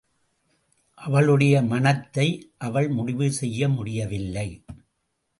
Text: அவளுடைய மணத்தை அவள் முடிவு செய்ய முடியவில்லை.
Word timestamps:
அவளுடைய 0.93 1.61
மணத்தை 1.61 2.51
அவள் 2.57 2.89
முடிவு 2.89 3.31
செய்ய 3.31 3.69
முடியவில்லை. 3.69 4.65